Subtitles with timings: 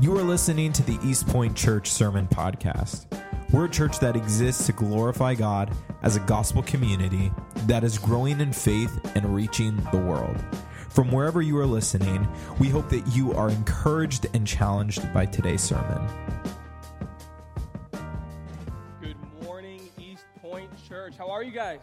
[0.00, 3.06] You are listening to the East Point Church Sermon Podcast.
[3.52, 5.70] We're a church that exists to glorify God
[6.02, 7.32] as a gospel community
[7.68, 10.36] that is growing in faith and reaching the world.
[10.90, 12.26] From wherever you are listening,
[12.58, 16.06] we hope that you are encouraged and challenged by today's sermon.
[19.00, 21.16] Good morning, East Point Church.
[21.16, 21.80] How are you guys?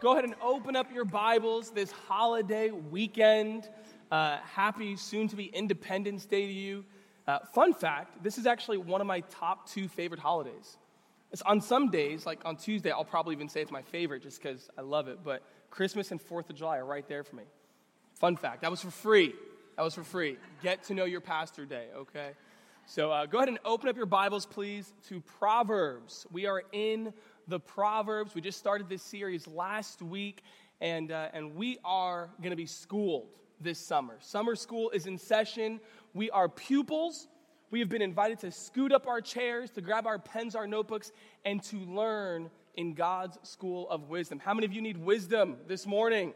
[0.00, 3.68] Go ahead and open up your Bibles this holiday weekend.
[4.10, 6.84] Uh, happy soon to be Independence Day to you.
[7.28, 10.78] Uh, fun fact this is actually one of my top two favorite holidays.
[11.30, 14.42] It's on some days, like on Tuesday, I'll probably even say it's my favorite just
[14.42, 17.42] because I love it, but Christmas and 4th of July are right there for me.
[18.14, 19.34] Fun fact that was for free.
[19.76, 20.38] That was for free.
[20.62, 22.30] Get to know your pastor day, okay?
[22.86, 26.26] So uh, go ahead and open up your Bibles, please, to Proverbs.
[26.32, 27.12] We are in
[27.46, 28.34] the Proverbs.
[28.34, 30.42] We just started this series last week,
[30.80, 33.28] and, uh, and we are going to be schooled
[33.60, 34.16] this summer.
[34.20, 35.80] Summer school is in session.
[36.14, 37.28] We are pupils.
[37.70, 41.12] We have been invited to scoot up our chairs, to grab our pens, our notebooks,
[41.44, 44.38] and to learn in God's school of wisdom.
[44.38, 46.32] How many of you need wisdom this morning?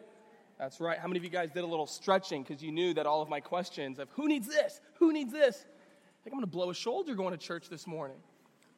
[0.59, 0.99] That's right.
[0.99, 3.29] How many of you guys did a little stretching because you knew that all of
[3.29, 4.81] my questions of who needs this?
[4.95, 5.65] Who needs this?
[5.65, 8.19] I think I'm going to blow a shoulder going to church this morning.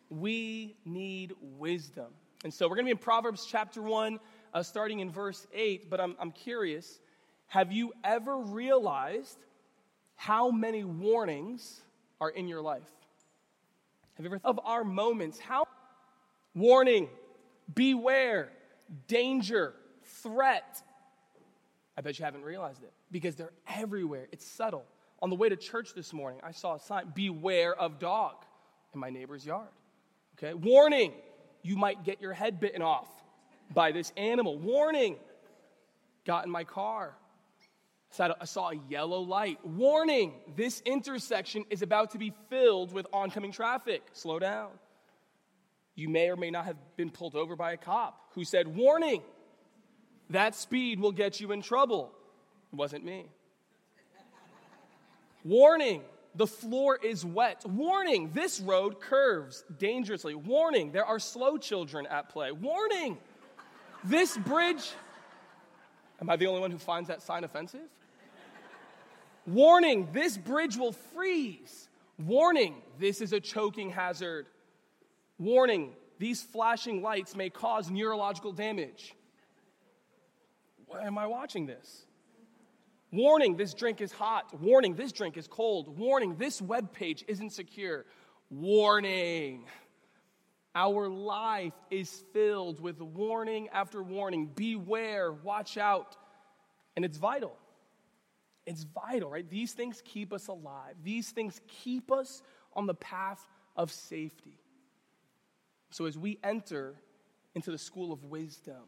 [0.08, 2.06] We need wisdom.
[2.44, 4.20] And so we're going to be in Proverbs chapter 1,
[4.52, 5.90] uh, starting in verse 8.
[5.90, 7.00] But I'm, I'm curious
[7.48, 9.38] have you ever realized
[10.24, 11.82] how many warnings
[12.18, 12.88] are in your life?
[14.14, 15.38] Have you ever thought of our moments?
[15.38, 15.66] How
[16.54, 17.10] warning,
[17.74, 18.48] beware,
[19.06, 19.74] danger,
[20.22, 20.82] threat.
[21.98, 24.28] I bet you haven't realized it because they're everywhere.
[24.32, 24.86] It's subtle.
[25.20, 28.36] On the way to church this morning, I saw a sign beware of dog
[28.94, 29.68] in my neighbor's yard.
[30.38, 31.12] Okay, warning,
[31.62, 33.10] you might get your head bitten off
[33.74, 34.58] by this animal.
[34.58, 35.16] Warning,
[36.24, 37.14] got in my car,
[38.20, 39.58] I saw a yellow light.
[39.64, 44.02] Warning, this intersection is about to be filled with oncoming traffic.
[44.12, 44.70] Slow down.
[45.94, 49.22] You may or may not have been pulled over by a cop who said, Warning,
[50.30, 52.10] that speed will get you in trouble.
[52.72, 53.26] It wasn't me.
[55.44, 56.02] Warning,
[56.34, 57.64] the floor is wet.
[57.66, 60.34] Warning, this road curves dangerously.
[60.34, 62.50] Warning, there are slow children at play.
[62.50, 63.18] Warning,
[64.02, 64.90] this bridge.
[66.20, 67.88] Am I the only one who finds that sign offensive?
[69.46, 71.88] Warning, this bridge will freeze.
[72.18, 74.46] Warning, this is a choking hazard.
[75.38, 79.14] Warning, these flashing lights may cause neurological damage.
[80.86, 82.06] Why am I watching this?
[83.12, 84.60] Warning, this drink is hot.
[84.60, 85.98] Warning, this drink is cold.
[85.98, 88.06] Warning, this web page isn't secure.
[88.50, 89.66] Warning.
[90.74, 94.50] Our life is filled with warning after warning.
[94.54, 96.16] Beware, watch out.
[96.96, 97.56] And it's vital.
[98.66, 99.48] It's vital, right?
[99.48, 102.42] These things keep us alive, these things keep us
[102.74, 104.58] on the path of safety.
[105.90, 106.94] So as we enter
[107.54, 108.82] into the school of wisdom,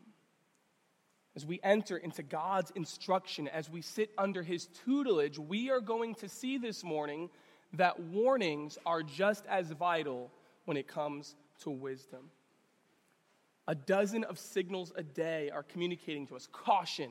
[1.37, 6.15] as we enter into God's instruction, as we sit under His tutelage, we are going
[6.17, 7.29] to see this morning
[7.75, 10.33] that warnings are just as vital
[10.65, 12.31] when it comes to wisdom.
[13.69, 17.11] A dozen of signals a day are communicating to us caution,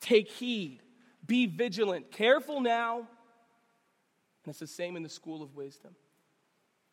[0.00, 0.80] take heed,
[1.26, 2.98] be vigilant, careful now.
[2.98, 5.94] And it's the same in the school of wisdom.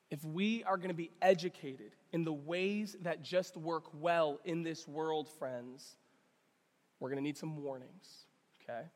[0.10, 4.64] If we are going to be educated in the ways that just work well in
[4.64, 5.96] this world, friends,
[7.00, 8.26] we're going to need some warnings,
[8.62, 8.88] okay?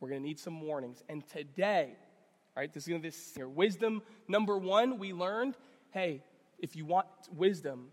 [0.00, 1.02] We're going to need some warnings.
[1.08, 1.92] And today,
[2.56, 3.48] right, this is going to be here.
[3.48, 5.56] Wisdom number one, we learned
[5.92, 6.22] hey,
[6.60, 7.88] if you want wisdom,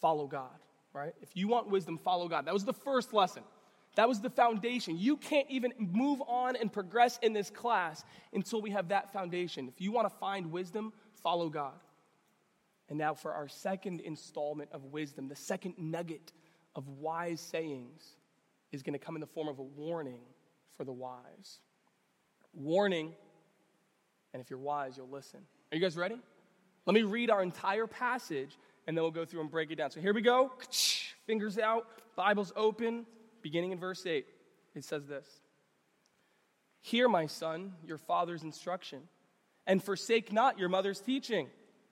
[0.00, 0.50] follow God,
[0.92, 1.12] right?
[1.22, 2.46] If you want wisdom, follow God.
[2.46, 3.42] That was the first lesson.
[3.94, 4.98] That was the foundation.
[4.98, 9.68] You can't even move on and progress in this class until we have that foundation.
[9.68, 10.92] If you want to find wisdom,
[11.22, 11.74] follow God.
[12.88, 16.32] And now, for our second installment of wisdom, the second nugget
[16.74, 18.16] of wise sayings
[18.70, 20.20] is going to come in the form of a warning
[20.76, 21.60] for the wise.
[22.54, 23.12] Warning,
[24.32, 25.40] and if you're wise, you'll listen.
[25.70, 26.18] Are you guys ready?
[26.86, 29.90] Let me read our entire passage, and then we'll go through and break it down.
[29.90, 30.52] So here we go.
[31.26, 31.86] Fingers out,
[32.16, 33.06] Bibles open
[33.42, 34.26] beginning in verse 8,
[34.74, 35.26] it says this
[36.80, 39.02] Hear, my son, your father's instruction,
[39.66, 41.48] and forsake not your mother's teaching,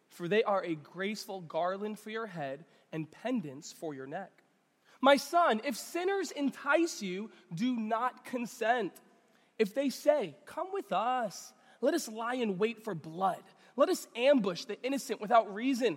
[0.09, 4.33] for they are a graceful garland for your head and pendants for your neck.
[5.01, 8.93] My son, if sinners entice you, do not consent.
[9.59, 13.43] If they say, Come with us, let us lie in wait for blood,
[13.77, 15.97] let us ambush the innocent without reason.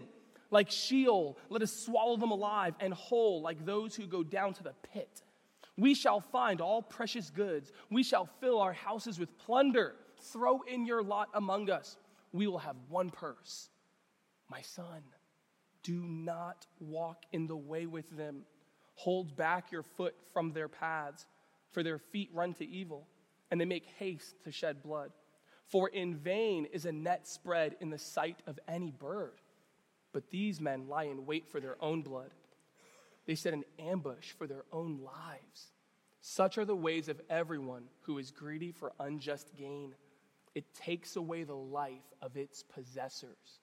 [0.51, 4.63] Like Sheol, let us swallow them alive, and whole, like those who go down to
[4.63, 5.23] the pit.
[5.77, 7.71] We shall find all precious goods.
[7.89, 9.95] We shall fill our houses with plunder.
[10.21, 11.97] Throw in your lot among us.
[12.31, 13.69] we will have one purse.
[14.49, 15.03] My son,
[15.83, 18.43] do not walk in the way with them.
[18.95, 21.25] Hold back your foot from their paths,
[21.71, 23.07] for their feet run to evil,
[23.51, 25.11] and they make haste to shed blood.
[25.67, 29.41] For in vain is a net spread in the sight of any bird.
[30.11, 32.31] But these men lie in wait for their own blood.
[33.25, 35.71] They set an ambush for their own lives.
[36.21, 39.93] Such are the ways of everyone who is greedy for unjust gain.
[40.55, 43.59] It takes away the life of its possessors.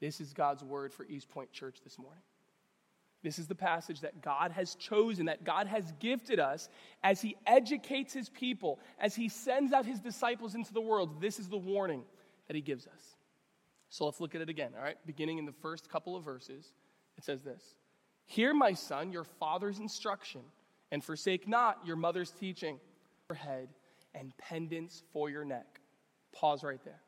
[0.00, 2.22] This is God's word for East Point Church this morning.
[3.22, 6.68] This is the passage that God has chosen, that God has gifted us
[7.02, 11.20] as He educates His people, as He sends out His disciples into the world.
[11.20, 12.04] This is the warning
[12.46, 13.16] that He gives us.
[13.88, 14.98] So let's look at it again, all right?
[15.06, 16.72] Beginning in the first couple of verses,
[17.16, 17.74] it says this
[18.26, 20.42] Hear, my son, your father's instruction,
[20.90, 22.78] and forsake not your mother's teaching,
[23.28, 23.68] your head
[24.14, 25.80] and pendants for your neck.
[26.32, 27.00] Pause right there.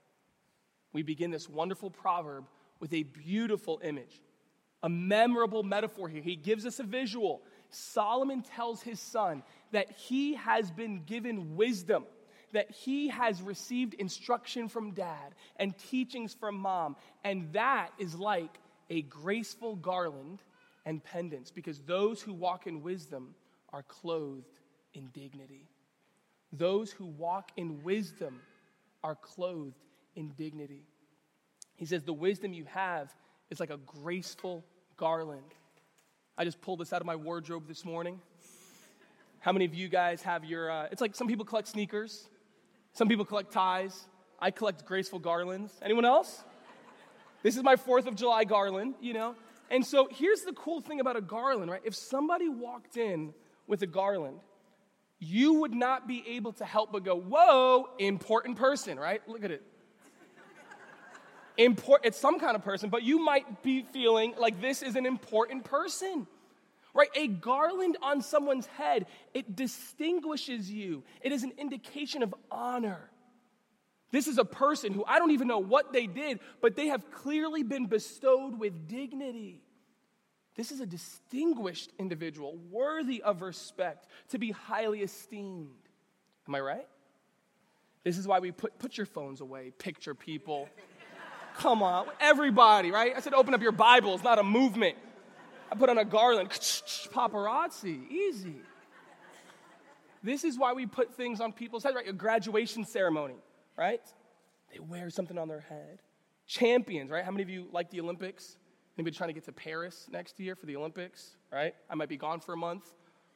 [0.92, 2.44] We begin this wonderful proverb
[2.80, 4.22] with a beautiful image,
[4.82, 6.22] a memorable metaphor here.
[6.22, 7.42] He gives us a visual.
[7.70, 9.42] Solomon tells his son
[9.72, 12.04] that he has been given wisdom,
[12.52, 18.58] that he has received instruction from dad and teachings from mom, and that is like
[18.88, 20.42] a graceful garland
[20.88, 23.34] and pendants, because those who walk in wisdom
[23.74, 24.58] are clothed
[24.94, 25.68] in dignity.
[26.50, 28.40] Those who walk in wisdom
[29.04, 29.76] are clothed
[30.16, 30.86] in dignity.
[31.76, 33.14] He says, The wisdom you have
[33.50, 34.64] is like a graceful
[34.96, 35.52] garland.
[36.38, 38.18] I just pulled this out of my wardrobe this morning.
[39.40, 42.26] How many of you guys have your, uh, it's like some people collect sneakers,
[42.94, 44.06] some people collect ties.
[44.40, 45.70] I collect graceful garlands.
[45.82, 46.42] Anyone else?
[47.42, 49.34] This is my 4th of July garland, you know?
[49.70, 51.82] And so here's the cool thing about a garland, right?
[51.84, 53.34] If somebody walked in
[53.66, 54.40] with a garland,
[55.18, 59.20] you would not be able to help but go, Whoa, important person, right?
[59.28, 59.62] Look at it.
[61.56, 65.06] Import, it's some kind of person, but you might be feeling like this is an
[65.06, 66.26] important person.
[66.94, 67.08] Right?
[67.14, 71.04] A garland on someone's head, it distinguishes you.
[71.20, 73.10] It is an indication of honor.
[74.10, 77.10] This is a person who I don't even know what they did, but they have
[77.10, 79.62] clearly been bestowed with dignity.
[80.54, 85.70] This is a distinguished individual, worthy of respect, to be highly esteemed.
[86.48, 86.88] Am I right?
[88.02, 90.68] This is why we put, put your phones away, picture people.
[91.58, 93.12] Come on, everybody, right?
[93.16, 94.96] I said open up your Bibles, not a movement.
[95.70, 98.56] I put on a garland, paparazzi, easy.
[100.22, 102.08] This is why we put things on people's heads, right?
[102.08, 103.34] A graduation ceremony,
[103.78, 104.02] right?
[104.72, 106.00] They wear something on their head.
[106.46, 107.24] Champions, right?
[107.24, 108.56] How many of you like the Olympics?
[108.98, 111.74] Anybody trying to get to Paris next year for the Olympics, right?
[111.88, 112.92] I might be gone for a month.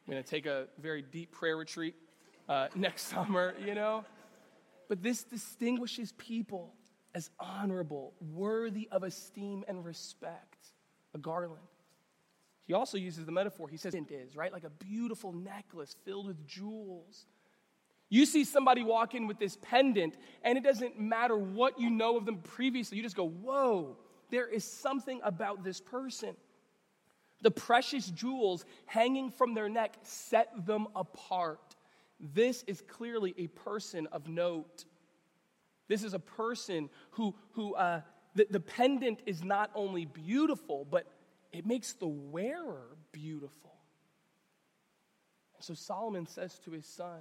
[0.06, 1.94] I'm going to take a very deep prayer retreat
[2.48, 4.04] uh, next summer, you know?
[4.88, 6.74] But this distinguishes people
[7.14, 10.56] as honorable, worthy of esteem and respect.
[11.14, 11.60] A garland.
[12.66, 14.52] He also uses the metaphor, he says it is, right?
[14.52, 17.26] Like a beautiful necklace filled with jewels.
[18.12, 22.18] You see somebody walk in with this pendant, and it doesn't matter what you know
[22.18, 22.98] of them previously.
[22.98, 23.96] You just go, whoa,
[24.30, 26.36] there is something about this person.
[27.40, 31.74] The precious jewels hanging from their neck set them apart.
[32.20, 34.84] This is clearly a person of note.
[35.88, 38.02] This is a person who, who uh,
[38.34, 41.06] the, the pendant is not only beautiful, but
[41.50, 43.72] it makes the wearer beautiful.
[45.60, 47.20] So Solomon says to his son,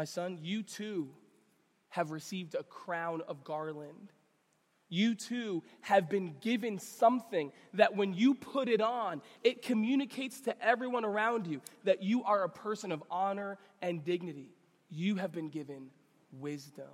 [0.00, 1.10] My son, you too
[1.90, 4.14] have received a crown of garland
[4.90, 10.62] you too have been given something that when you put it on, it communicates to
[10.62, 14.50] everyone around you that you are a person of honor and dignity.
[14.90, 15.90] You have been given
[16.32, 16.90] wisdom.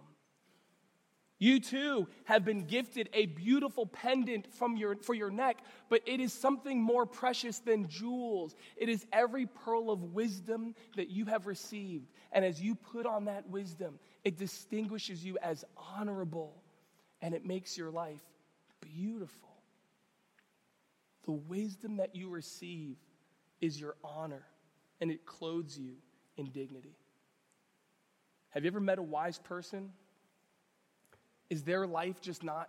[1.39, 5.59] You too have been gifted a beautiful pendant from your, for your neck,
[5.91, 8.55] but it is something more precious than jewels.
[8.77, 12.11] It is every pearl of wisdom that you have received.
[12.33, 16.63] And as you put on that wisdom, it distinguishes you as honorable
[17.21, 18.23] and it makes your life
[18.81, 19.51] beautiful.
[21.25, 22.97] The wisdom that you receive
[23.61, 24.45] is your honor,
[25.01, 25.95] and it clothes you
[26.37, 26.97] in dignity.
[28.51, 29.91] Have you ever met a wise person?
[31.51, 32.69] Is their life just not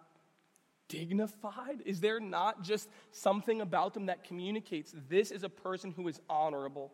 [0.87, 1.81] dignified?
[1.85, 6.19] Is there not just something about them that communicates this is a person who is
[6.29, 6.91] honorable?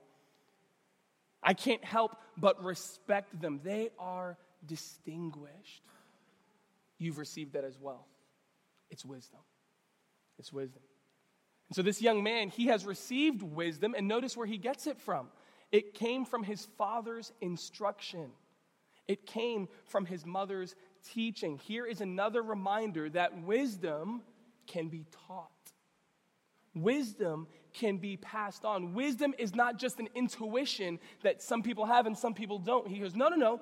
[1.42, 3.60] I can't help but respect them.
[3.63, 5.84] They are distinguished
[7.04, 8.08] you've received that as well.
[8.90, 9.40] It's wisdom.
[10.40, 10.82] It's wisdom.
[11.70, 15.00] And so this young man, he has received wisdom, and notice where he gets it
[15.00, 15.28] from.
[15.72, 18.32] It came from his father's instruction,
[19.08, 20.75] it came from his mother's
[21.13, 21.60] teaching.
[21.60, 24.22] Here is another reminder that wisdom
[24.67, 25.50] can be taught.
[26.75, 28.93] Wisdom can be passed on.
[28.93, 32.88] Wisdom is not just an intuition that some people have and some people don't.
[32.88, 33.62] He goes, No, no, no.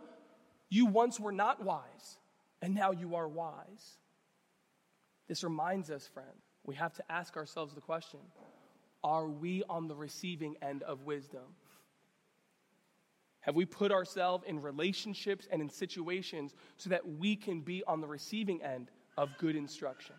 [0.70, 2.18] You once were not wise,
[2.62, 3.98] and now you are wise.
[5.28, 6.28] This reminds us, friend,
[6.66, 8.20] we have to ask ourselves the question
[9.04, 11.56] Are we on the receiving end of wisdom?
[13.42, 18.00] Have we put ourselves in relationships and in situations so that we can be on
[18.00, 20.16] the receiving end of good instruction?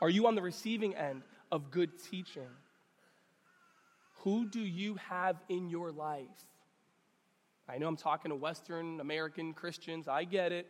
[0.00, 2.48] Are you on the receiving end of good teaching?
[4.18, 6.28] Who do you have in your life?
[7.68, 10.06] I know I'm talking to Western American Christians.
[10.06, 10.66] I get it.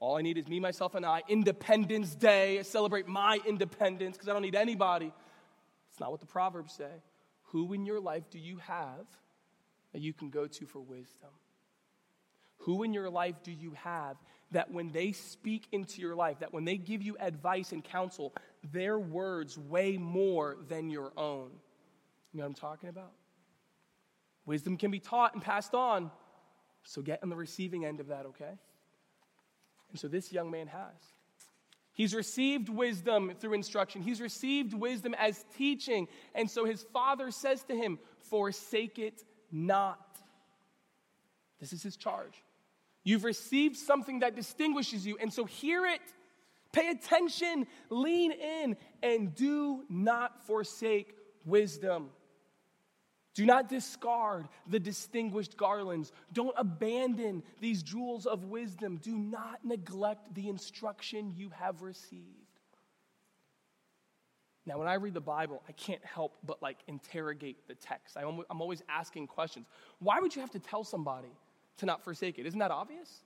[0.00, 1.22] All I need is me, myself, and I.
[1.28, 2.58] Independence Day.
[2.58, 5.12] I celebrate my independence because I don't need anybody.
[5.90, 7.02] It's not what the Proverbs say.
[7.44, 9.06] Who in your life do you have
[9.92, 11.30] that you can go to for wisdom?
[12.58, 14.16] Who in your life do you have
[14.50, 18.34] that when they speak into your life, that when they give you advice and counsel,
[18.72, 21.50] their words weigh more than your own?
[22.32, 23.12] You know what I'm talking about?
[24.44, 26.10] Wisdom can be taught and passed on.
[26.82, 28.58] So get on the receiving end of that, okay?
[29.90, 30.94] And so this young man has.
[31.92, 34.02] He's received wisdom through instruction.
[34.02, 36.06] He's received wisdom as teaching.
[36.34, 37.98] And so his father says to him,
[38.30, 40.18] Forsake it not.
[41.60, 42.42] This is his charge.
[43.04, 46.00] You've received something that distinguishes you, and so hear it.
[46.72, 52.10] Pay attention, lean in, and do not forsake wisdom.
[53.34, 56.12] Do not discard the distinguished garlands.
[56.32, 58.96] Don't abandon these jewels of wisdom.
[58.96, 62.47] Do not neglect the instruction you have received.
[64.68, 68.18] Now, when I read the Bible, I can't help but like interrogate the text.
[68.18, 69.66] I'm always asking questions.
[69.98, 71.32] Why would you have to tell somebody
[71.78, 72.44] to not forsake it?
[72.44, 73.22] Isn't that obvious?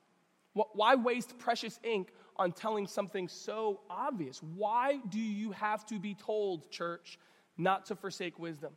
[0.55, 4.41] Why waste precious ink on telling something so obvious?
[4.55, 7.19] Why do you have to be told, church,
[7.59, 8.73] not to forsake wisdom?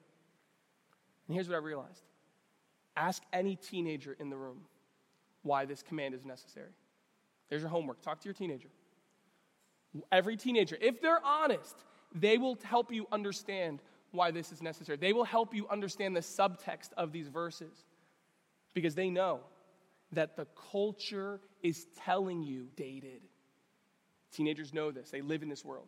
[1.27, 2.01] And here's what I realized
[2.97, 4.61] ask any teenager in the room
[5.43, 6.71] why this command is necessary.
[7.49, 8.01] There's your homework.
[8.01, 8.69] Talk to your teenager.
[10.11, 11.75] Every teenager, if they're honest,
[12.15, 13.81] they will help you understand
[14.11, 14.97] why this is necessary.
[14.97, 17.85] They will help you understand the subtext of these verses
[18.73, 19.41] because they know
[20.13, 23.21] that the culture is telling you dated.
[24.31, 25.87] Teenagers know this, they live in this world.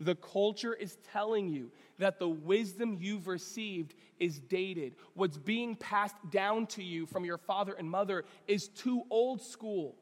[0.00, 4.96] The culture is telling you that the wisdom you've received is dated.
[5.14, 9.94] What's being passed down to you from your father and mother is too old school.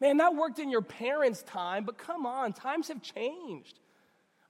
[0.00, 3.80] Man, that worked in your parents' time, but come on, times have changed.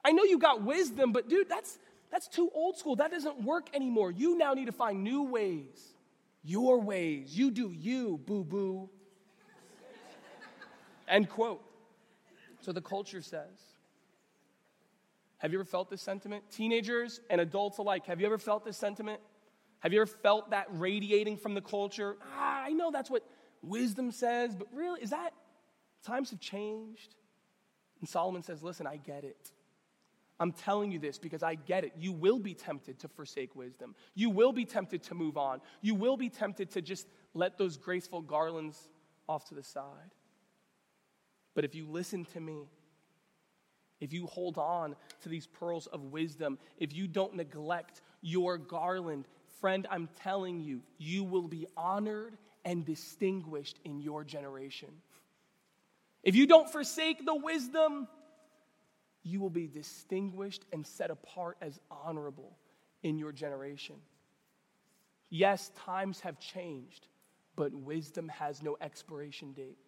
[0.07, 1.81] I know you got wisdom, but dude, that's,
[2.13, 2.95] that's too old school.
[2.95, 4.13] That doesn't work anymore.
[4.13, 5.95] You now need to find new ways.
[6.45, 7.37] Your ways.
[7.37, 8.89] You do you, boo boo.
[11.09, 11.61] End quote.
[12.61, 13.59] So the culture says.
[15.39, 16.45] Have you ever felt this sentiment?
[16.53, 19.21] Teenagers and adults alike, have you ever felt this sentiment?
[19.81, 22.17] Have you ever felt that radiating from the culture?
[22.37, 23.25] Ah, I know that's what
[23.61, 25.33] wisdom says, but really, is that
[26.05, 27.17] times have changed?
[28.01, 29.51] And Solomon says, Listen, I get it.
[30.39, 31.93] I'm telling you this because I get it.
[31.99, 33.95] You will be tempted to forsake wisdom.
[34.15, 35.61] You will be tempted to move on.
[35.81, 38.89] You will be tempted to just let those graceful garlands
[39.29, 40.15] off to the side.
[41.55, 42.69] But if you listen to me,
[43.99, 49.27] if you hold on to these pearls of wisdom, if you don't neglect your garland,
[49.61, 54.91] friend, I'm telling you, you will be honored and distinguished in your generation.
[56.23, 58.09] If you don't forsake the wisdom,
[59.27, 62.57] you will be distinguished and set apart as honorable
[63.03, 63.97] in your generation.
[65.29, 67.09] Yes, times have changed,
[67.57, 69.79] but wisdom has no expiration date.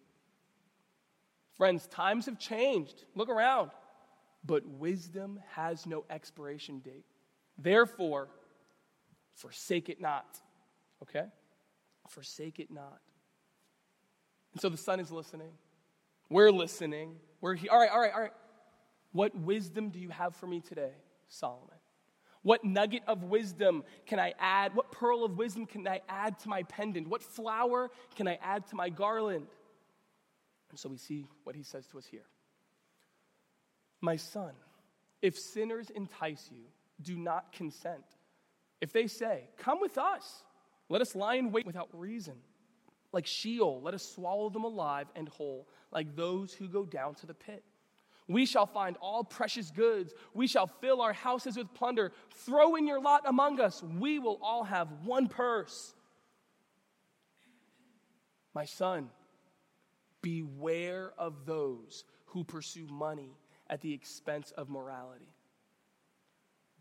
[1.57, 3.05] Friends, times have changed.
[3.15, 3.71] Look around
[4.45, 7.05] but wisdom has no expiration date.
[7.57, 8.29] Therefore,
[9.35, 10.39] forsake it not.
[11.03, 11.25] Okay?
[12.07, 12.99] Forsake it not.
[14.53, 15.51] And so the son is listening.
[16.29, 17.15] We're listening.
[17.41, 17.69] We're here.
[17.71, 18.33] all right, all right, all right.
[19.11, 20.93] What wisdom do you have for me today,
[21.27, 21.75] Solomon?
[22.41, 24.75] What nugget of wisdom can I add?
[24.75, 27.07] What pearl of wisdom can I add to my pendant?
[27.07, 29.47] What flower can I add to my garland?
[30.69, 32.25] And so we see what he says to us here.
[34.01, 34.53] My son,
[35.21, 36.63] if sinners entice you,
[37.01, 38.03] do not consent.
[38.79, 40.43] If they say, Come with us,
[40.87, 42.35] let us lie in wait without reason.
[43.11, 47.25] Like Sheol, let us swallow them alive and whole, like those who go down to
[47.25, 47.63] the pit.
[48.29, 50.13] We shall find all precious goods.
[50.33, 52.13] We shall fill our houses with plunder.
[52.45, 53.83] Throw in your lot among us.
[53.83, 55.93] We will all have one purse.
[58.53, 59.09] My son,
[60.21, 63.37] Beware of those who pursue money
[63.69, 65.33] at the expense of morality.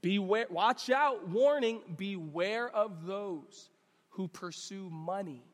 [0.00, 3.70] Beware, watch out, warning, beware of those
[4.10, 5.44] who pursue money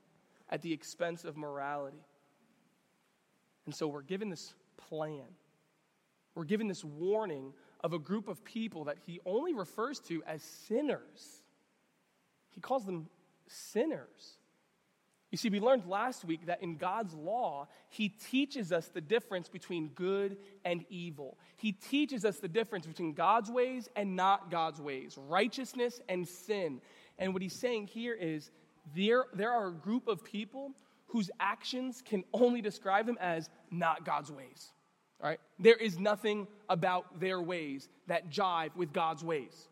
[0.50, 2.02] at the expense of morality.
[3.66, 5.24] And so we're given this plan.
[6.34, 10.42] We're given this warning of a group of people that he only refers to as
[10.42, 11.42] sinners.
[12.50, 13.08] He calls them
[13.46, 14.38] sinners.
[15.34, 19.48] You see, we learned last week that in God's law, He teaches us the difference
[19.48, 21.38] between good and evil.
[21.56, 26.80] He teaches us the difference between God's ways and not God's ways, righteousness and sin.
[27.18, 28.52] And what He's saying here is
[28.94, 30.70] there, there are a group of people
[31.08, 34.70] whose actions can only describe them as not God's ways.
[35.22, 35.40] All right?
[35.58, 39.68] There is nothing about their ways that jive with God's ways.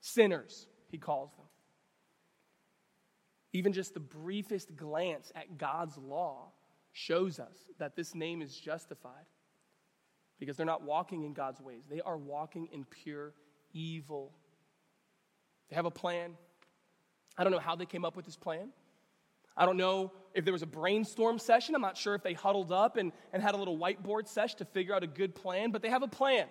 [0.00, 1.46] Sinners, He calls them.
[3.52, 6.52] Even just the briefest glance at God's law
[6.92, 9.26] shows us that this name is justified
[10.38, 11.84] because they're not walking in God's ways.
[11.88, 13.32] They are walking in pure
[13.72, 14.32] evil.
[15.68, 16.36] They have a plan.
[17.36, 18.70] I don't know how they came up with this plan.
[19.56, 21.74] I don't know if there was a brainstorm session.
[21.74, 24.64] I'm not sure if they huddled up and, and had a little whiteboard session to
[24.66, 26.46] figure out a good plan, but they have a plan.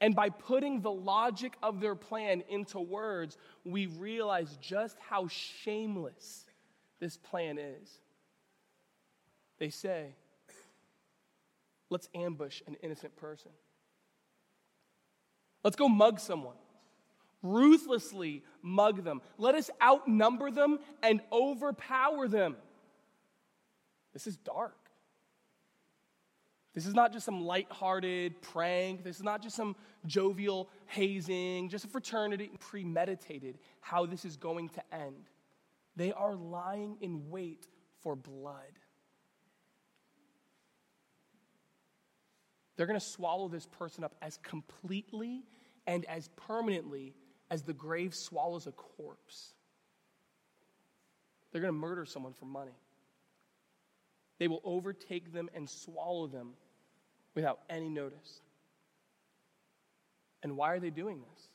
[0.00, 6.44] And by putting the logic of their plan into words, we realize just how shameless
[7.00, 7.98] this plan is.
[9.58, 10.14] They say,
[11.88, 13.52] let's ambush an innocent person.
[15.64, 16.56] Let's go mug someone.
[17.54, 19.20] Ruthlessly mug them.
[19.38, 22.56] Let us outnumber them and overpower them.
[24.12, 24.76] This is dark.
[26.74, 29.02] This is not just some light-hearted prank.
[29.02, 34.68] This is not just some jovial hazing, just a fraternity premeditated how this is going
[34.70, 35.30] to end.
[35.96, 37.66] They are lying in wait
[38.02, 38.78] for blood.
[42.76, 45.44] They're going to swallow this person up as completely
[45.86, 47.14] and as permanently
[47.50, 49.52] as the grave swallows a corpse.
[51.52, 52.74] They're going to murder someone for money.
[54.38, 56.50] They will overtake them and swallow them
[57.34, 58.40] without any notice.
[60.42, 61.48] And why are they doing this?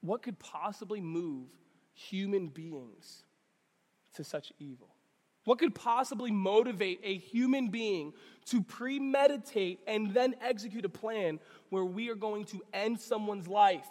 [0.00, 1.46] What could possibly move
[1.94, 3.22] human beings
[4.14, 4.88] to such evil?
[5.44, 8.12] What could possibly motivate a human being
[8.46, 13.86] to premeditate and then execute a plan where we are going to end someone's life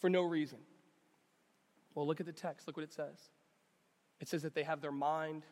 [0.00, 0.58] for no reason?
[1.94, 2.66] Well, look at the text.
[2.66, 3.18] Look what it says.
[4.20, 5.44] It says that they have their mind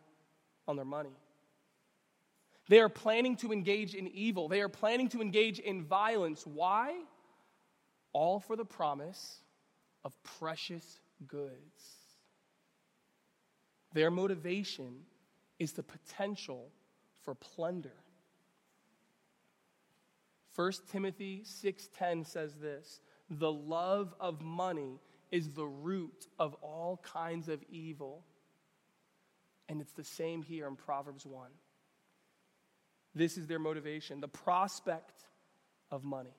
[0.68, 1.16] on their money.
[2.68, 4.48] They are planning to engage in evil.
[4.48, 6.46] They are planning to engage in violence.
[6.46, 6.94] Why?
[8.12, 9.40] All for the promise
[10.04, 12.01] of precious goods.
[13.92, 15.06] Their motivation
[15.58, 16.72] is the potential
[17.22, 17.96] for plunder.
[20.54, 25.00] 1 Timothy 6:10 says this, "The love of money
[25.30, 28.24] is the root of all kinds of evil."
[29.68, 31.50] And it's the same here in Proverbs 1.
[33.14, 35.26] This is their motivation the prospect
[35.90, 36.36] of money.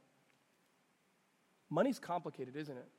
[1.70, 2.92] Money's complicated, isn't it?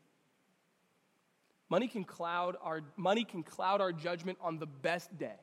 [1.71, 5.39] Money can cloud our, money can cloud our judgment on the best day,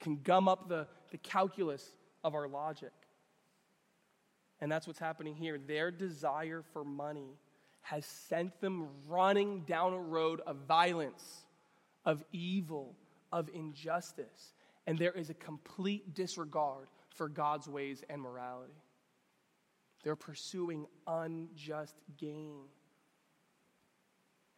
[0.00, 1.84] can gum up the, the calculus
[2.24, 2.92] of our logic.
[4.60, 5.58] And that's what's happening here.
[5.58, 7.38] Their desire for money
[7.82, 11.44] has sent them running down a road of violence,
[12.04, 12.94] of evil,
[13.32, 14.54] of injustice.
[14.86, 18.74] And there is a complete disregard for God's ways and morality.
[20.02, 22.60] They're pursuing unjust gain.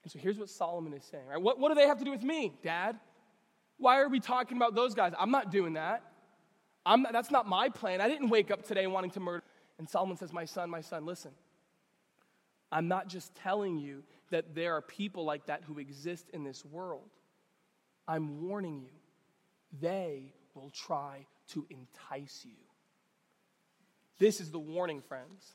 [0.02, 1.40] And so here's what Solomon is saying, right?
[1.40, 2.98] What, what do they have to do with me, Dad?
[3.78, 5.12] Why are we talking about those guys?
[5.18, 6.02] I'm not doing that.
[6.84, 8.00] I'm not, that's not my plan.
[8.00, 9.44] I didn't wake up today wanting to murder.
[9.78, 11.32] And Solomon says, My son, my son, listen.
[12.70, 16.64] I'm not just telling you that there are people like that who exist in this
[16.64, 17.10] world.
[18.08, 18.90] I'm warning you,
[19.80, 22.56] they will try to entice you.
[24.18, 25.54] This is the warning, friends.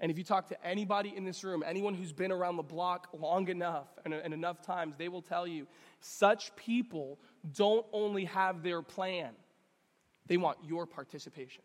[0.00, 3.08] And if you talk to anybody in this room, anyone who's been around the block
[3.12, 5.66] long enough and, and, enough times, they will tell you
[6.00, 7.18] such people
[7.56, 9.32] don't only have their plan,
[10.26, 11.62] they want your participation.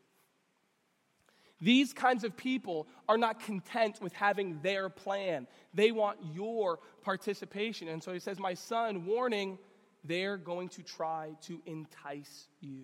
[1.61, 7.87] These kinds of people are not content with having their plan, they want your participation.
[7.87, 9.59] And so he says, My son, warning,
[10.03, 12.83] they're going to try to entice you.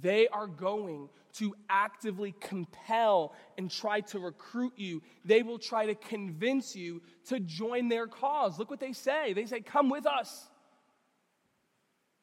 [0.00, 5.02] They are going to actively compel and try to recruit you.
[5.24, 8.58] They will try to convince you to join their cause.
[8.58, 9.32] Look what they say.
[9.32, 10.48] They say, Come with us.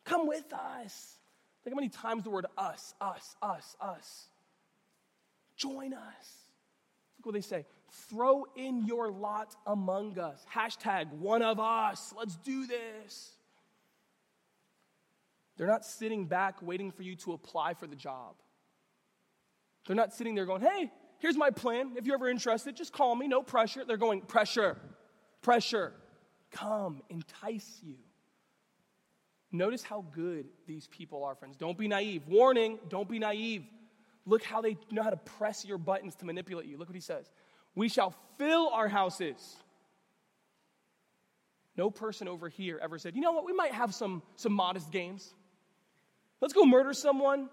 [0.06, 1.18] Come with us.
[1.64, 4.28] Think how many times the word us, us, us, us.
[5.58, 6.46] Join us.
[7.18, 7.66] Look what they say.
[8.10, 10.46] Throw in your lot among us.
[10.54, 12.14] Hashtag one of us.
[12.16, 13.35] Let's do this.
[15.58, 18.36] They're not sitting back waiting for you to apply for the job.
[19.88, 21.94] They're not sitting there going, hey, here's my plan.
[21.96, 23.28] If you're ever interested, just call me.
[23.28, 23.86] No pressure.
[23.86, 24.78] They're going, pressure,
[25.42, 25.94] pressure.
[26.52, 27.96] Come, entice you.
[29.52, 31.56] Notice how good these people are, friends.
[31.56, 32.28] Don't be naive.
[32.28, 33.64] Warning, don't be naive.
[34.26, 36.78] Look how they know how to press your buttons to manipulate you.
[36.78, 37.30] Look what he says.
[37.76, 39.58] We shall fill our houses.
[41.78, 44.92] No person over here ever said, you know what, we might have some, some modest
[44.92, 45.34] gains.
[46.42, 47.50] Let's go murder someone.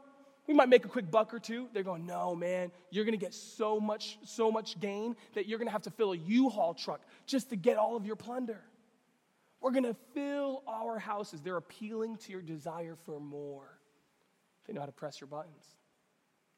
[0.46, 1.68] We might make a quick buck or two.
[1.72, 5.58] They're going, no, man, you're going to get so much, so much gain that you're
[5.58, 8.60] going to have to fill a U-Haul truck just to get all of your plunder.
[9.60, 11.40] We're going to fill our houses.
[11.40, 13.78] They're appealing to your desire for more.
[14.66, 15.64] They know how to press your buttons.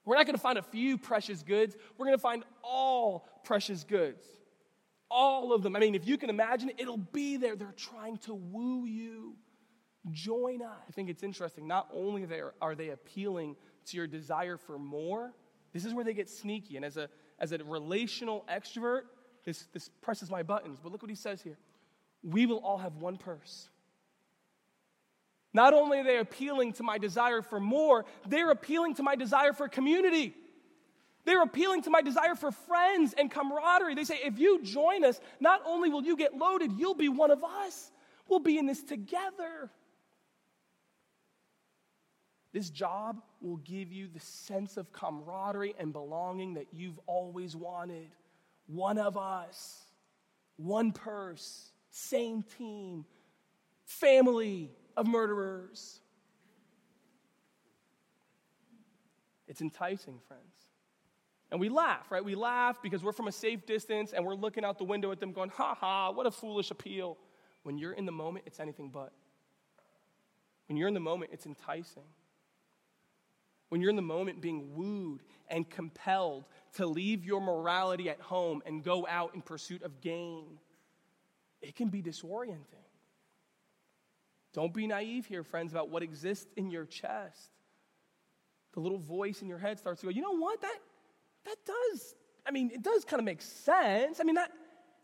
[0.07, 1.77] We're not going to find a few precious goods.
[1.97, 4.25] We're going to find all precious goods.
[5.11, 5.77] All of them.
[5.77, 7.57] I mean, if you can imagine it, it'll be there.
[7.57, 9.37] They're trying to woo you.
[10.11, 10.77] Join us.
[10.89, 11.67] I think it's interesting.
[11.67, 12.27] Not only
[12.61, 15.33] are they appealing to your desire for more,
[15.73, 16.77] this is where they get sneaky.
[16.77, 19.03] And as a, as a relational extrovert,
[19.45, 20.79] this, this presses my buttons.
[20.83, 21.59] But look what he says here
[22.23, 23.69] we will all have one purse.
[25.53, 29.53] Not only are they appealing to my desire for more, they're appealing to my desire
[29.53, 30.35] for community.
[31.25, 33.95] They're appealing to my desire for friends and camaraderie.
[33.95, 37.31] They say, if you join us, not only will you get loaded, you'll be one
[37.31, 37.91] of us.
[38.29, 39.71] We'll be in this together.
[42.55, 48.15] This job will give you the sense of camaraderie and belonging that you've always wanted.
[48.69, 49.83] One of us,
[50.57, 53.07] one purse, same team,
[53.87, 55.99] family of murderers.
[59.49, 60.43] It's enticing, friends.
[61.51, 62.25] And we laugh, right?
[62.25, 65.19] We laugh because we're from a safe distance and we're looking out the window at
[65.19, 67.19] them going, ha ha, what a foolish appeal.
[67.65, 69.13] When you're in the moment, it's anything but.
[70.69, 72.05] When you're in the moment, it's enticing
[73.75, 78.63] when you're in the moment being wooed and compelled to leave your morality at home
[78.67, 80.61] and go out in pursuit of gain,
[81.61, 82.87] it can be disorienting.
[84.53, 87.51] Don't be naive here, friends, about what exists in your chest.
[88.75, 90.61] The little voice in your head starts to go, you know what?
[90.61, 90.79] That,
[91.45, 92.15] that does,
[92.47, 94.21] I mean, it does kind of make sense.
[94.21, 94.53] I mean, that,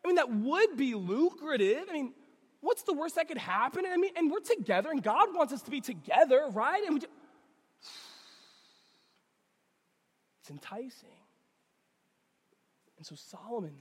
[0.05, 1.87] I mean, that would be lucrative.
[1.91, 2.13] I mean,
[2.61, 3.85] what's the worst that could happen?
[3.85, 6.85] I mean, and we're together, and God wants us to be together, right?
[6.85, 7.13] And we just,
[10.51, 11.09] enticing.
[12.99, 13.75] And so Solomon,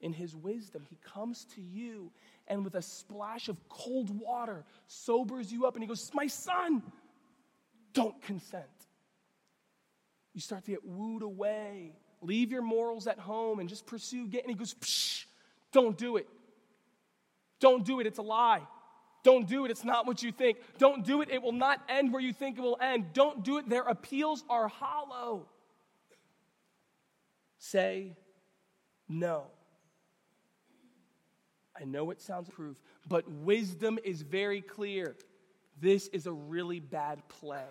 [0.00, 2.10] in his wisdom, he comes to you
[2.48, 6.82] and with a splash of cold water sobers you up and he goes, My son,
[7.92, 8.64] don't consent.
[10.34, 11.92] You start to get wooed away.
[12.20, 14.48] Leave your morals at home and just pursue getting.
[14.48, 15.24] He goes, Psh,
[15.72, 16.26] Don't do it.
[17.60, 18.06] Don't do it.
[18.06, 18.62] It's a lie.
[19.24, 19.70] Don't do it.
[19.70, 20.58] It's not what you think.
[20.78, 21.28] Don't do it.
[21.30, 23.12] It will not end where you think it will end.
[23.12, 23.68] Don't do it.
[23.68, 25.46] Their appeals are hollow
[27.58, 28.16] say
[29.08, 29.44] no.
[31.80, 35.14] I know it sounds proof, but wisdom is very clear.
[35.80, 37.62] This is a really bad play.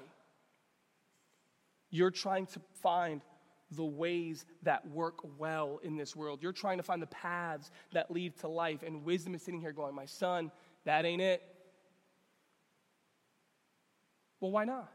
[1.90, 3.22] You're trying to find
[3.72, 6.40] the ways that work well in this world.
[6.42, 8.82] You're trying to find the paths that lead to life.
[8.84, 10.52] And wisdom is sitting here going, My son,
[10.86, 11.44] that ain't it.
[14.40, 14.92] Well, why not?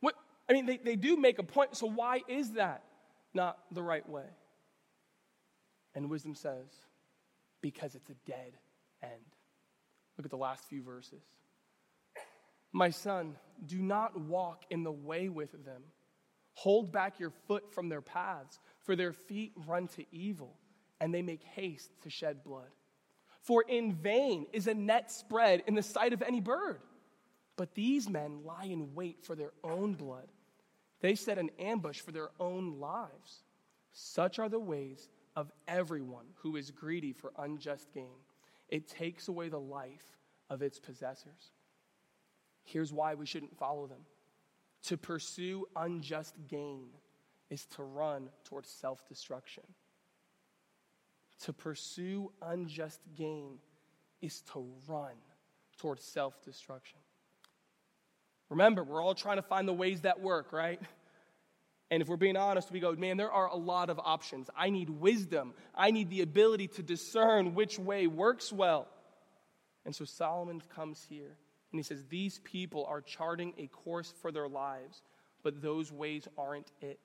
[0.00, 0.14] What,
[0.48, 2.82] I mean, they, they do make a point, so why is that?
[3.34, 4.26] Not the right way.
[5.94, 6.68] And wisdom says,
[7.60, 8.52] because it's a dead
[9.02, 9.12] end.
[10.16, 11.22] Look at the last few verses.
[12.72, 15.82] My son, do not walk in the way with them.
[16.54, 20.56] Hold back your foot from their paths, for their feet run to evil,
[21.00, 22.68] and they make haste to shed blood.
[23.42, 26.80] For in vain is a net spread in the sight of any bird.
[27.56, 30.28] But these men lie in wait for their own blood.
[31.02, 33.42] They set an ambush for their own lives.
[33.92, 38.16] Such are the ways of everyone who is greedy for unjust gain.
[38.68, 40.16] It takes away the life
[40.48, 41.50] of its possessors.
[42.64, 44.06] Here's why we shouldn't follow them
[44.84, 46.88] to pursue unjust gain
[47.50, 49.64] is to run towards self destruction.
[51.42, 53.58] To pursue unjust gain
[54.20, 55.14] is to run
[55.78, 56.98] towards self destruction.
[58.52, 60.78] Remember, we're all trying to find the ways that work, right?
[61.90, 64.50] And if we're being honest, we go, man, there are a lot of options.
[64.54, 65.54] I need wisdom.
[65.74, 68.88] I need the ability to discern which way works well.
[69.86, 71.38] And so Solomon comes here
[71.72, 75.00] And he says, These people are charting a course for their lives,
[75.42, 77.00] but those ways aren't it.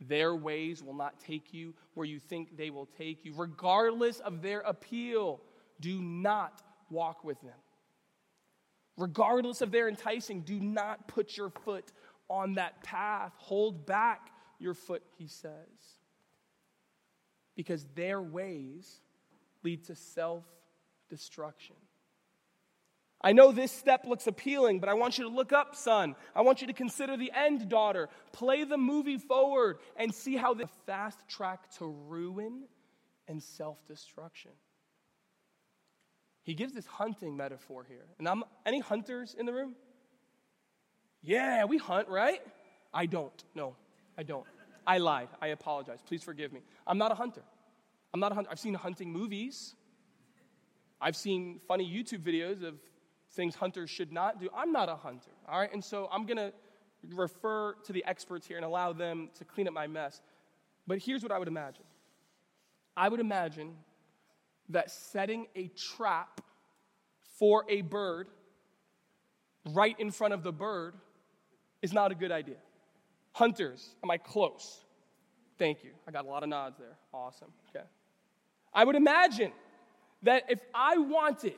[0.00, 3.34] Their ways will not take you where you think they will take you.
[3.36, 5.40] Regardless of their appeal,
[5.80, 7.58] do not walk with them.
[8.96, 11.92] Regardless of their enticing, do not put your foot
[12.28, 13.32] on that path.
[13.38, 15.52] Hold back your foot, he says.
[17.56, 19.00] Because their ways
[19.62, 20.44] lead to self
[21.08, 21.76] destruction.
[23.20, 26.14] I know this step looks appealing, but I want you to look up, son.
[26.34, 28.10] I want you to consider the end, daughter.
[28.32, 32.64] Play the movie forward and see how the fast track to ruin
[33.26, 34.50] and self destruction.
[36.44, 38.04] He gives this hunting metaphor here.
[38.18, 39.74] And I'm, any hunters in the room?
[41.22, 42.40] Yeah, we hunt, right?
[42.92, 43.44] I don't.
[43.54, 43.74] No,
[44.16, 44.46] I don't.
[44.86, 45.28] I lied.
[45.40, 45.98] I apologize.
[46.06, 46.60] Please forgive me.
[46.86, 47.42] I'm not a hunter.
[48.12, 48.50] I'm not a hunter.
[48.52, 49.74] I've seen hunting movies.
[51.00, 52.74] I've seen funny YouTube videos of
[53.32, 54.50] things hunters should not do.
[54.54, 55.72] I'm not a hunter, all right?
[55.72, 56.52] And so I'm going to
[57.14, 60.20] refer to the experts here and allow them to clean up my mess.
[60.86, 61.84] But here's what I would imagine
[62.96, 63.74] I would imagine
[64.70, 66.40] that setting a trap
[67.38, 68.28] for a bird
[69.66, 70.94] right in front of the bird
[71.82, 72.56] is not a good idea.
[73.32, 74.80] Hunters, am I close?
[75.58, 75.90] Thank you.
[76.06, 76.96] I got a lot of nods there.
[77.12, 77.48] Awesome.
[77.70, 77.84] Okay.
[78.72, 79.52] I would imagine
[80.22, 81.54] that if I wanted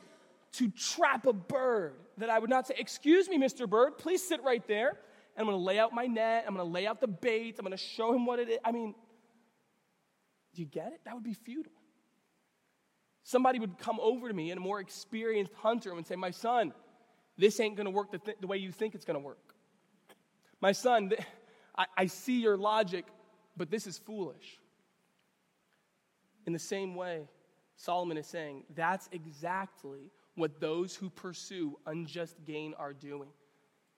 [0.53, 3.69] to trap a bird, that I would not say, Excuse me, Mr.
[3.69, 4.89] Bird, please sit right there.
[5.35, 6.45] And I'm going to lay out my net.
[6.47, 7.55] I'm going to lay out the bait.
[7.59, 8.57] I'm going to show him what it is.
[8.65, 8.95] I mean,
[10.55, 11.01] do you get it?
[11.05, 11.71] That would be futile.
[13.27, 16.71] Somebody would come over to me, and a more experienced hunter would say, My son,
[17.37, 19.53] this ain't going to work the, th- the, way you think it's going to work.
[20.61, 21.21] My son, th-
[21.77, 23.03] I-, I see your logic,
[23.57, 24.61] but this is foolish.
[26.45, 27.27] In the same way,
[27.75, 33.27] Solomon is saying that's exactly what those who pursue unjust gain are doing.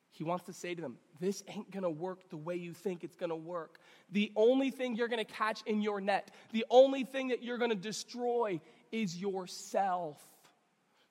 [0.10, 3.16] He wants to say to them, This ain't gonna work the way you think it's
[3.16, 3.78] gonna work.
[4.12, 7.76] The only thing you're gonna catch in your net, the only thing that you're gonna
[7.76, 8.60] destroy
[8.92, 10.18] is yourself.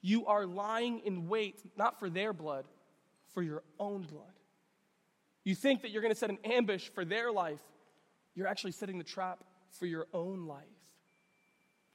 [0.00, 2.64] You are lying in wait, not for their blood,
[3.34, 4.32] for your own blood.
[5.44, 7.62] You think that you're gonna set an ambush for their life,
[8.34, 9.42] you're actually setting the trap
[9.78, 10.64] for your own life.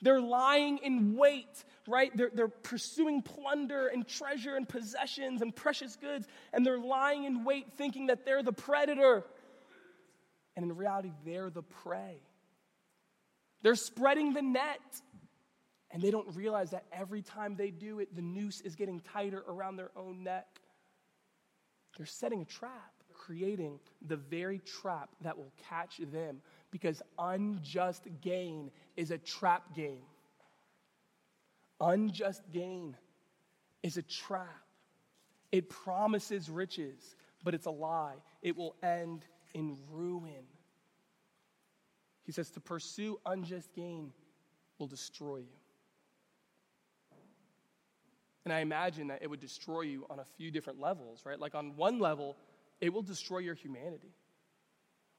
[0.02, 2.12] They're lying in wait, right?
[2.16, 7.46] They're, they're pursuing plunder and treasure and possessions and precious goods, and they're lying in
[7.46, 9.24] wait thinking that they're the predator.
[10.58, 12.18] And in reality, they're the prey.
[13.62, 14.82] They're spreading the net,
[15.94, 19.44] and they don't realize that every time they do it, the noose is getting tighter
[19.48, 20.60] around their own neck.
[21.96, 28.72] They're setting a trap, creating the very trap that will catch them because unjust gain
[28.98, 30.02] is a trap game.
[31.80, 32.98] Unjust gain
[33.84, 34.48] is a trap.
[35.52, 38.16] It promises riches, but it's a lie.
[38.42, 40.48] It will end in ruin.
[42.24, 44.12] He says to pursue unjust gain
[44.80, 45.63] will destroy you.
[48.46, 51.40] And I imagine that it would destroy you on a few different levels, right?
[51.40, 52.36] Like on one level,
[52.82, 54.14] it will destroy your humanity.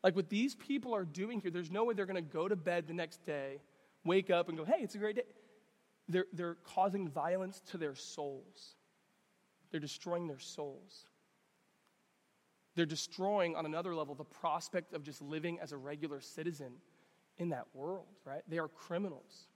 [0.02, 2.56] Like what these people are doing here, there's no way they're going to go to
[2.56, 3.60] bed the next day,
[4.04, 5.22] wake up, and go, hey, it's a great day.
[6.08, 8.74] They're, they're causing violence to their souls,
[9.70, 11.06] they're destroying their souls.
[12.76, 16.72] They're destroying, on another level, the prospect of just living as a regular citizen
[17.38, 18.42] in that world, right?
[18.48, 19.46] They are criminals.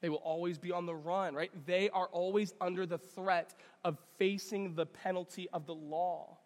[0.00, 1.50] They will always be on the run, right?
[1.66, 3.54] They are always under the threat
[3.84, 6.38] of facing the penalty of the law.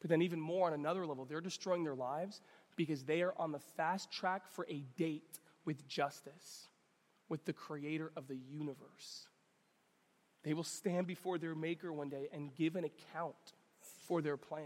[0.00, 2.40] But then, even more on another level, they're destroying their lives
[2.76, 6.68] because they are on the fast track for a date with justice,
[7.28, 9.26] with the creator of the universe.
[10.44, 13.34] They will stand before their maker one day and give an account
[14.06, 14.62] for their plan.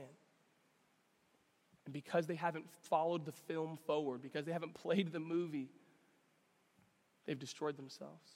[1.86, 5.70] And because they haven't followed the film forward, because they haven't played the movie,
[7.26, 8.30] they've destroyed themselves.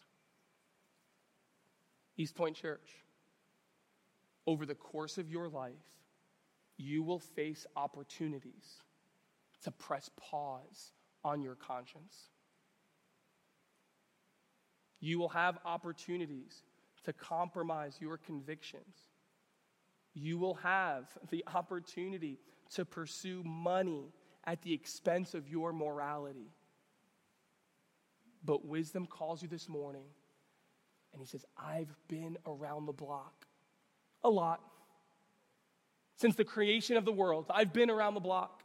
[2.16, 2.90] East Point Church,
[4.46, 5.72] over the course of your life,
[6.77, 8.83] you will face opportunities
[9.64, 10.92] to press pause
[11.25, 12.31] on your conscience.
[15.01, 16.62] You will have opportunities
[17.05, 18.96] to compromise your convictions.
[20.14, 22.38] You will have the opportunity
[22.75, 24.12] to pursue money
[24.44, 26.51] at the expense of your morality.
[28.46, 30.04] But wisdom calls you this morning
[31.12, 33.46] and he says, I've been around the block
[34.22, 34.61] a lot
[36.16, 37.46] since the creation of the world.
[37.50, 38.62] I've been around the block.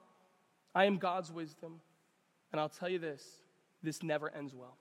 [0.76, 1.82] I am God's wisdom.
[2.52, 3.26] And I'll tell you this
[3.82, 4.78] this never ends well.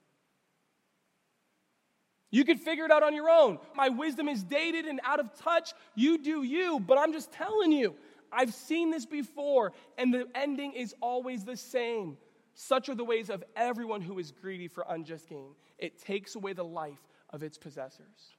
[2.29, 3.57] You can figure it out on your own.
[3.75, 5.73] My wisdom is dated and out of touch.
[5.95, 7.95] You do you, but I'm just telling you,
[8.31, 12.17] I've seen this before, and the ending is always the same.
[12.63, 15.55] Such are the ways of everyone who is greedy for unjust gain.
[15.79, 18.35] It takes away the life of its possessors.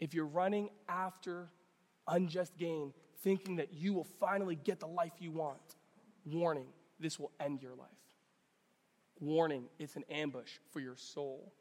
[0.00, 1.50] If you're running after
[2.08, 5.76] unjust gain, thinking that you will finally get the life you want,
[6.26, 6.66] warning,
[6.98, 7.88] this will end your life.
[9.20, 11.52] Warning, it's an ambush for your soul.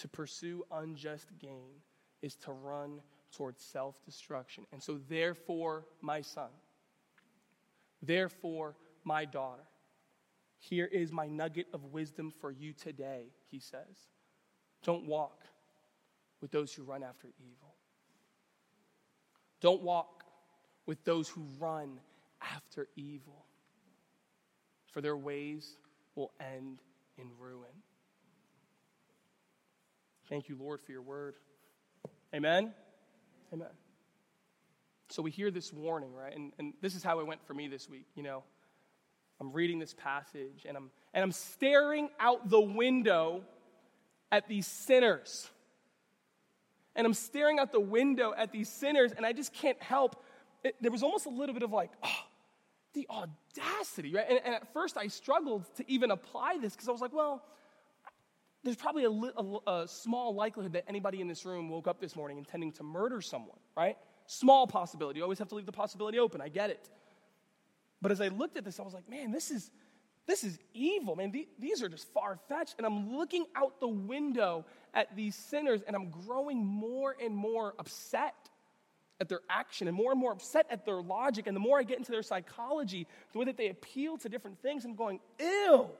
[0.00, 1.70] To pursue unjust gain
[2.22, 4.66] is to run towards self destruction.
[4.72, 6.50] And so, therefore, my son,
[8.02, 9.62] therefore, my daughter,
[10.58, 14.08] here is my nugget of wisdom for you today, he says.
[14.84, 15.42] Don't walk
[16.40, 17.74] with those who run after evil.
[19.60, 20.24] Don't walk
[20.86, 22.00] with those who run
[22.40, 23.44] after evil,
[24.92, 25.76] for their ways
[26.14, 26.80] will end
[27.16, 27.70] in ruin.
[30.28, 31.34] Thank you, Lord, for your word.
[32.34, 32.72] Amen.
[33.52, 33.68] Amen.
[35.10, 36.34] So we hear this warning, right?
[36.34, 38.06] And, and this is how it went for me this week.
[38.14, 38.44] You know,
[39.40, 43.42] I'm reading this passage and I'm, and I'm staring out the window
[44.30, 45.48] at these sinners.
[46.94, 50.22] And I'm staring out the window at these sinners, and I just can't help.
[50.62, 52.20] It, there was almost a little bit of like, oh,
[52.92, 54.26] the audacity, right?
[54.28, 57.42] And, and at first I struggled to even apply this because I was like, well,
[58.64, 62.14] there's probably a, a, a, small likelihood that anybody in this room woke up this
[62.14, 63.96] morning intending to murder someone, right?
[64.26, 65.18] Small possibility.
[65.18, 66.40] You always have to leave the possibility open.
[66.40, 66.88] I get it.
[68.02, 69.70] But as I looked at this, I was like, man, this is
[70.26, 71.32] this is evil, man.
[71.58, 72.74] These are just far fetched.
[72.78, 77.74] And I'm looking out the window at these sinners, and I'm growing more and more
[77.78, 78.34] upset
[79.20, 81.46] at their action and more and more upset at their logic.
[81.46, 84.60] And the more I get into their psychology, the way that they appeal to different
[84.62, 85.90] things, I'm going, ew.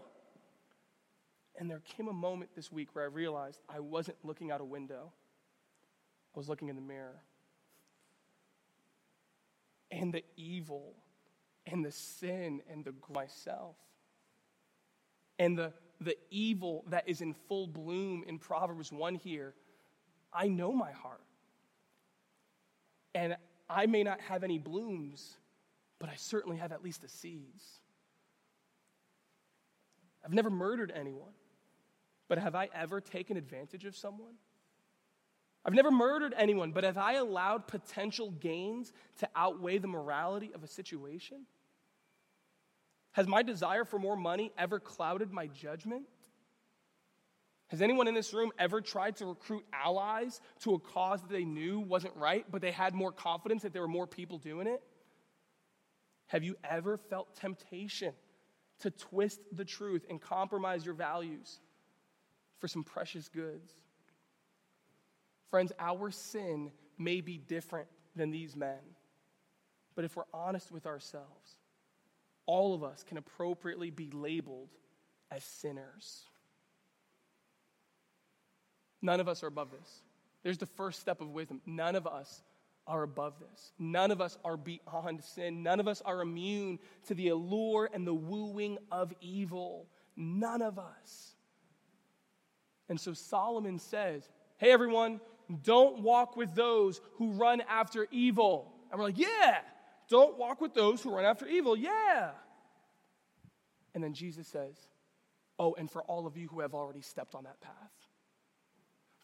[1.58, 4.64] And there came a moment this week where I realized I wasn't looking out a
[4.64, 5.12] window,
[6.34, 7.22] I was looking in the mirror.
[9.90, 10.94] And the evil
[11.66, 13.76] and the sin and the myself
[15.38, 19.54] and the, the evil that is in full bloom in Proverbs 1 here,
[20.32, 21.20] I know my heart.
[23.14, 23.36] And
[23.68, 25.36] I may not have any blooms,
[25.98, 27.80] but I certainly have at least the seeds.
[30.24, 31.32] I've never murdered anyone.
[32.28, 34.34] But have I ever taken advantage of someone?
[35.64, 40.64] I've never murdered anyone, but have I allowed potential gains to outweigh the morality of
[40.64, 41.46] a situation?
[43.12, 46.04] Has my desire for more money ever clouded my judgment?
[47.68, 51.44] Has anyone in this room ever tried to recruit allies to a cause that they
[51.44, 54.82] knew wasn't right, but they had more confidence that there were more people doing it?
[56.26, 58.12] Have you ever felt temptation
[58.82, 61.60] to twist the truth and compromise your values
[62.58, 63.72] for some precious goods.
[65.52, 67.86] Friends, our sin may be different
[68.16, 68.78] than these men,
[69.94, 71.58] but if we're honest with ourselves,
[72.46, 74.70] all of us can appropriately be labeled
[75.30, 76.22] as sinners.
[79.02, 80.02] None of us are above this.
[80.42, 81.60] There's the first step of wisdom.
[81.66, 82.42] None of us
[82.86, 83.72] are above this.
[83.78, 85.62] None of us are beyond sin.
[85.62, 89.86] None of us are immune to the allure and the wooing of evil.
[90.16, 91.34] None of us.
[92.88, 95.20] And so Solomon says, Hey, everyone,
[95.62, 98.72] don't walk with those who run after evil.
[98.90, 99.58] And we're like, Yeah,
[100.08, 101.76] don't walk with those who run after evil.
[101.76, 102.30] Yeah.
[103.94, 104.76] And then Jesus says,
[105.58, 107.74] Oh, and for all of you who have already stepped on that path,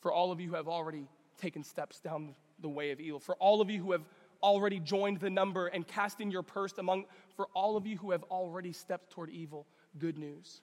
[0.01, 3.35] for all of you who have already taken steps down the way of evil, for
[3.37, 4.05] all of you who have
[4.43, 8.11] already joined the number and cast in your purse among, for all of you who
[8.13, 9.67] have already stepped toward evil,
[9.99, 10.61] good news.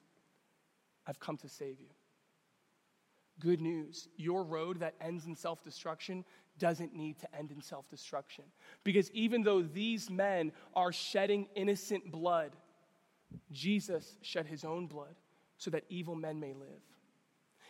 [1.06, 1.88] I've come to save you.
[3.40, 4.08] Good news.
[4.16, 6.24] Your road that ends in self destruction
[6.58, 8.44] doesn't need to end in self destruction.
[8.82, 12.56] Because even though these men are shedding innocent blood,
[13.52, 15.14] Jesus shed his own blood
[15.58, 16.82] so that evil men may live.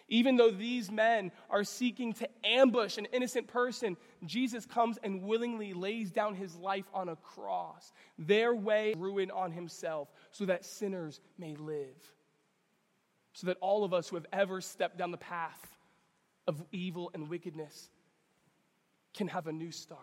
[0.09, 5.73] Even though these men are seeking to ambush an innocent person, Jesus comes and willingly
[5.73, 11.21] lays down his life on a cross, their way ruin on himself, so that sinners
[11.39, 12.13] may live
[13.37, 15.61] so that all of us who have ever stepped down the path
[16.47, 17.91] of evil and wickedness
[19.13, 20.01] can have a new start.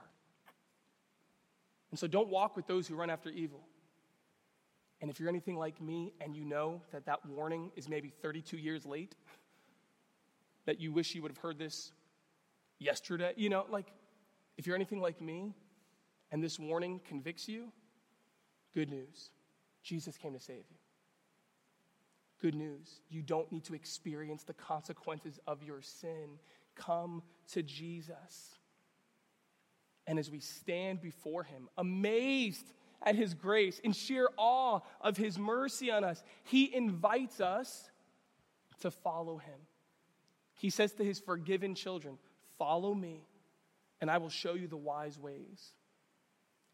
[1.89, 3.61] And so don't walk with those who run after evil.
[5.01, 8.55] And if you're anything like me and you know that that warning is maybe 32
[8.57, 9.15] years late,
[10.67, 11.91] that you wish you would have heard this
[12.77, 13.87] yesterday, you know, like
[14.59, 15.55] if you're anything like me
[16.31, 17.71] and this warning convicts you,
[18.75, 19.31] good news.
[19.81, 20.82] Jesus came to save you.
[22.43, 22.99] Good news.
[23.09, 26.39] You don't need to experience the consequences of your sin.
[26.75, 27.23] Come
[27.53, 28.57] to Jesus.
[30.05, 32.65] And as we stand before him, amazed
[33.01, 37.89] at his grace, in sheer awe of his mercy on us, he invites us
[38.81, 39.59] to follow him.
[40.55, 42.17] He says to his forgiven children,
[42.57, 43.25] Follow me,
[44.01, 45.71] and I will show you the wise ways.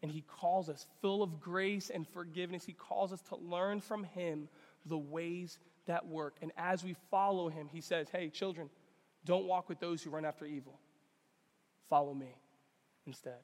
[0.02, 4.02] And he calls us, full of grace and forgiveness, he calls us to learn from
[4.02, 4.48] him
[4.86, 6.36] the ways that work.
[6.42, 8.70] And as we follow him, he says, Hey, children,
[9.24, 10.78] don't walk with those who run after evil.
[11.88, 12.34] Follow me
[13.06, 13.40] instead.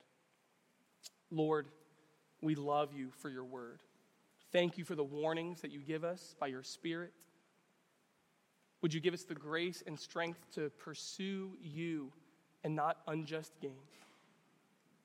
[1.30, 1.66] Lord,
[2.40, 3.80] we love you for your word.
[4.52, 7.12] Thank you for the warnings that you give us by your Spirit.
[8.82, 12.12] Would you give us the grace and strength to pursue you
[12.62, 13.72] and not unjust gain?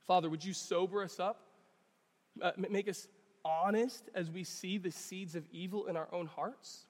[0.05, 1.41] Father, would you sober us up,
[2.41, 3.07] uh, make us
[3.43, 6.85] honest as we see the seeds of evil in our own hearts?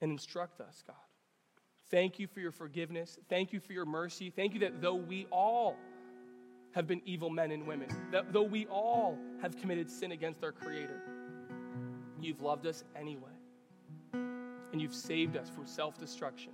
[0.00, 0.96] And instruct us, God.
[1.90, 3.18] Thank you for your forgiveness.
[3.28, 4.30] Thank you for your mercy.
[4.30, 5.76] Thank you that though we all
[6.72, 10.52] have been evil men and women, that though we all have committed sin against our
[10.52, 11.00] Creator,
[12.20, 13.30] you've loved us anyway.
[14.12, 16.50] And you've saved us from self destruction.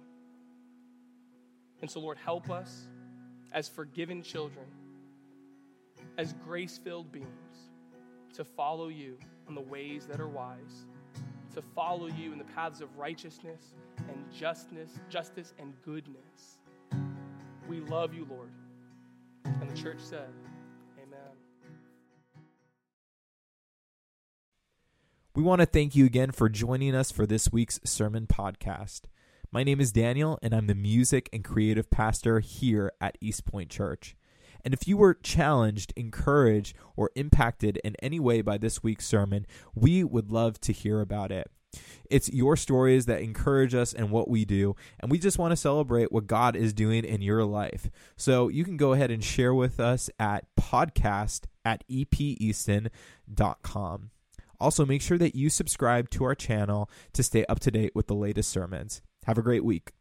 [1.80, 2.86] And so, Lord, help us
[3.52, 4.66] as forgiven children,
[6.18, 7.69] as grace filled beings,
[8.34, 9.18] to follow you
[9.48, 10.86] on the ways that are wise,
[11.54, 13.74] to follow you in the paths of righteousness
[14.08, 16.58] and justness, justice and goodness.
[17.68, 18.50] We love you, Lord.
[19.44, 20.28] And the church said,
[21.02, 21.18] Amen.
[25.34, 29.02] We want to thank you again for joining us for this week's sermon podcast.
[29.52, 33.68] My name is Daniel, and I'm the music and creative pastor here at East Point
[33.68, 34.14] Church.
[34.64, 39.46] And if you were challenged, encouraged, or impacted in any way by this week's sermon,
[39.74, 41.50] we would love to hear about it.
[42.10, 45.56] It's your stories that encourage us and what we do, and we just want to
[45.56, 47.88] celebrate what God is doing in your life.
[48.16, 52.90] So you can go ahead and share with us at podcast at epeaston.com.
[54.58, 58.08] Also, make sure that you subscribe to our channel to stay up to date with
[58.08, 59.00] the latest sermons.
[59.24, 59.92] Have a great week.